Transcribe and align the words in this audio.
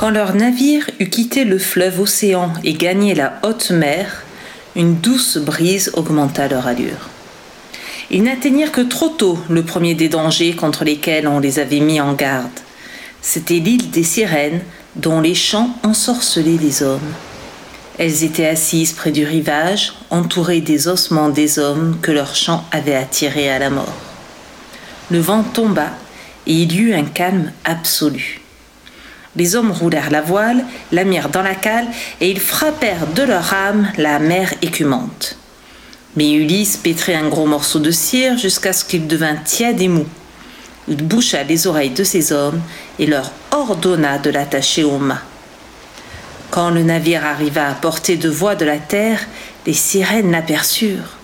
Quand 0.00 0.08
leur 0.08 0.34
navire 0.34 0.88
eut 0.98 1.10
quitté 1.10 1.44
le 1.44 1.58
fleuve 1.58 2.00
océan 2.00 2.54
et 2.64 2.72
gagné 2.72 3.14
la 3.14 3.38
haute 3.42 3.70
mer, 3.70 4.22
une 4.74 4.94
douce 4.94 5.36
brise 5.36 5.90
augmenta 5.92 6.48
leur 6.48 6.66
allure. 6.66 7.10
Ils 8.10 8.22
n'atteignirent 8.22 8.72
que 8.72 8.80
trop 8.80 9.10
tôt 9.10 9.38
le 9.50 9.62
premier 9.62 9.94
des 9.94 10.08
dangers 10.08 10.56
contre 10.56 10.84
lesquels 10.84 11.28
on 11.28 11.38
les 11.38 11.58
avait 11.58 11.80
mis 11.80 12.00
en 12.00 12.14
garde. 12.14 12.48
C'était 13.20 13.58
l'île 13.58 13.90
des 13.90 14.02
sirènes 14.02 14.62
dont 14.96 15.20
les 15.20 15.34
chants 15.34 15.76
ensorcelaient 15.82 16.56
les 16.56 16.82
hommes. 16.82 17.12
Elles 17.98 18.24
étaient 18.24 18.48
assises 18.48 18.94
près 18.94 19.12
du 19.12 19.26
rivage, 19.26 19.92
entourées 20.08 20.62
des 20.62 20.88
ossements 20.88 21.28
des 21.28 21.58
hommes 21.58 21.98
que 22.00 22.10
leurs 22.10 22.36
chants 22.36 22.64
avaient 22.72 22.94
attirés 22.94 23.50
à 23.50 23.58
la 23.58 23.68
mort. 23.68 23.98
Le 25.10 25.18
vent 25.18 25.42
tomba 25.42 25.90
et 26.46 26.54
il 26.54 26.72
y 26.72 26.78
eut 26.78 26.94
un 26.94 27.04
calme 27.04 27.52
absolu. 27.66 28.40
Les 29.36 29.54
hommes 29.54 29.70
roulèrent 29.70 30.10
la 30.10 30.22
voile, 30.22 30.64
la 30.90 31.04
mirent 31.04 31.28
dans 31.28 31.42
la 31.42 31.54
cale, 31.54 31.86
et 32.20 32.30
ils 32.30 32.40
frappèrent 32.40 33.06
de 33.14 33.22
leur 33.22 33.54
âme 33.54 33.90
la 33.96 34.18
mer 34.18 34.54
écumante. 34.62 35.36
Mais 36.16 36.32
Ulysse 36.32 36.76
pétrit 36.76 37.14
un 37.14 37.28
gros 37.28 37.46
morceau 37.46 37.78
de 37.78 37.92
cire 37.92 38.36
jusqu'à 38.36 38.72
ce 38.72 38.84
qu'il 38.84 39.06
devint 39.06 39.36
tiède 39.36 39.80
et 39.80 39.88
mou. 39.88 40.06
Il 40.88 41.04
boucha 41.06 41.44
les 41.44 41.68
oreilles 41.68 41.90
de 41.90 42.02
ces 42.02 42.32
hommes 42.32 42.60
et 42.98 43.06
leur 43.06 43.30
ordonna 43.52 44.18
de 44.18 44.30
l'attacher 44.30 44.82
au 44.82 44.98
mât. 44.98 45.22
Quand 46.50 46.70
le 46.70 46.82
navire 46.82 47.24
arriva 47.24 47.68
à 47.68 47.74
portée 47.74 48.16
de 48.16 48.28
voix 48.28 48.56
de 48.56 48.64
la 48.64 48.78
terre, 48.78 49.20
les 49.66 49.72
sirènes 49.72 50.32
l'aperçurent. 50.32 51.16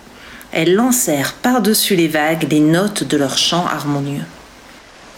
Elles 0.52 0.74
lancèrent 0.74 1.32
par-dessus 1.34 1.96
les 1.96 2.07
vagues 2.07 2.46
les 2.48 2.60
notes 2.60 3.02
de 3.02 3.16
leur 3.16 3.37
chant 3.37 3.66
harmonieux. 3.66 4.24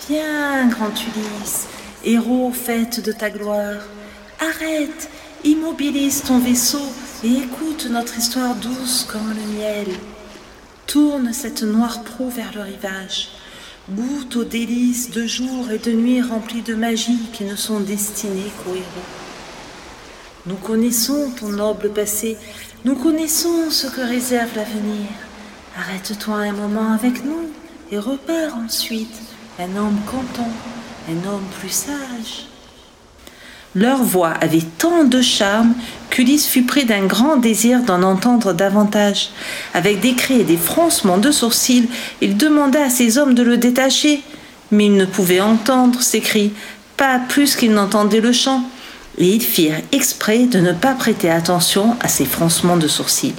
Viens, 0.08 0.66
grand 0.68 0.88
Ulysse, 0.88 1.66
héros 2.08 2.50
fête 2.52 3.04
de 3.04 3.12
ta 3.12 3.28
gloire, 3.28 3.82
arrête, 4.40 5.10
immobilise 5.44 6.22
ton 6.22 6.38
vaisseau 6.38 6.80
et 7.22 7.32
écoute 7.32 7.86
notre 7.90 8.16
histoire 8.16 8.54
douce 8.54 9.06
comme 9.10 9.28
le 9.28 9.58
miel. 9.58 9.86
Tourne 10.86 11.34
cette 11.34 11.62
noire 11.62 12.02
proue 12.04 12.30
vers 12.30 12.52
le 12.54 12.62
rivage. 12.62 13.28
Goûte 13.90 14.36
aux 14.36 14.44
délices 14.44 15.10
de 15.10 15.26
jour 15.26 15.70
et 15.70 15.78
de 15.78 15.92
nuit 15.92 16.22
remplis 16.22 16.62
de 16.62 16.74
magie 16.74 17.28
qui 17.34 17.44
ne 17.44 17.56
sont 17.56 17.80
destinés 17.80 18.52
qu'aux 18.64 18.74
héros. 18.74 19.08
Nous 20.46 20.56
connaissons 20.56 21.30
ton 21.38 21.50
noble 21.50 21.90
passé, 21.90 22.38
nous 22.86 22.96
connaissons 22.96 23.70
ce 23.70 23.86
que 23.86 24.00
réserve 24.00 24.56
l'avenir. 24.56 25.08
Arrête-toi 25.78 26.36
un 26.36 26.52
moment 26.52 26.94
avec 26.94 27.22
nous 27.22 27.50
et 27.90 27.98
repars 27.98 28.56
ensuite, 28.56 29.14
un 29.58 29.76
homme 29.76 29.98
content, 30.06 30.50
un 31.08 31.28
homme 31.28 31.44
plus 31.58 31.70
sage. 31.70 32.46
Leur 33.74 34.02
voix 34.02 34.32
avait 34.40 34.64
tant 34.78 35.04
de 35.04 35.22
charme 35.22 35.74
qu'Ulysse 36.10 36.46
fut 36.46 36.64
pris 36.64 36.84
d'un 36.84 37.06
grand 37.06 37.36
désir 37.36 37.82
d'en 37.82 38.02
entendre 38.02 38.52
davantage. 38.52 39.30
Avec 39.74 40.00
des 40.00 40.14
cris 40.14 40.40
et 40.40 40.44
des 40.44 40.56
froncements 40.56 41.18
de 41.18 41.30
sourcils, 41.30 41.88
il 42.20 42.36
demanda 42.36 42.84
à 42.84 42.90
ses 42.90 43.18
hommes 43.18 43.34
de 43.34 43.42
le 43.42 43.56
détacher. 43.56 44.22
Mais 44.70 44.86
ils 44.86 44.96
ne 44.96 45.04
pouvaient 45.06 45.40
entendre 45.40 46.02
ces 46.02 46.20
cris, 46.20 46.52
pas 46.96 47.18
plus 47.18 47.56
qu'ils 47.56 47.72
n'entendaient 47.72 48.20
le 48.20 48.32
chant, 48.32 48.62
et 49.16 49.28
ils 49.28 49.42
firent 49.42 49.80
exprès 49.92 50.44
de 50.44 50.60
ne 50.60 50.72
pas 50.72 50.94
prêter 50.94 51.30
attention 51.30 51.96
à 52.00 52.08
ces 52.08 52.26
froncements 52.26 52.76
de 52.76 52.88
sourcils. 52.88 53.34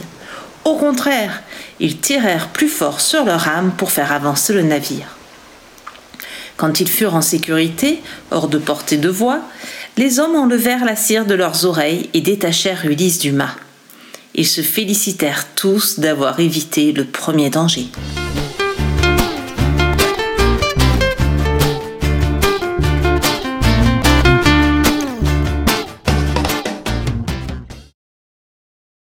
Au 0.65 0.75
contraire, 0.75 1.41
ils 1.79 1.99
tirèrent 1.99 2.49
plus 2.49 2.67
fort 2.67 2.99
sur 2.99 3.25
leur 3.25 3.47
âme 3.47 3.71
pour 3.77 3.91
faire 3.91 4.11
avancer 4.11 4.53
le 4.53 4.63
navire. 4.63 5.18
Quand 6.59 6.81
ils 6.81 6.89
furent 6.89 7.15
en 7.15 7.21
sécurité, 7.21 8.01
hors 8.31 8.49
de 8.49 8.57
portée 8.57 8.97
de 8.97 9.07
voix, 9.07 9.39
les 9.95 10.19
hommes 10.19 10.35
enlevèrent 10.35 10.83
la 10.83 10.97
cire 10.97 11.25
de 11.25 11.33
leurs 11.33 11.63
oreilles 11.63 12.09
et 12.13 12.19
détachèrent 12.19 12.85
Ulysse 12.85 13.19
du 13.19 13.31
mât. 13.31 13.55
Ils 14.35 14.45
se 14.45 14.59
félicitèrent 14.59 15.47
tous 15.55 16.01
d'avoir 16.01 16.41
évité 16.41 16.91
le 16.91 17.05
premier 17.05 17.49
danger. 17.49 17.87